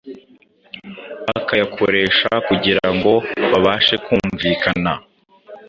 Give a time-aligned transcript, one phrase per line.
[1.25, 3.13] bakayakoresha kugira ngo
[3.51, 4.91] babashe kumvikana.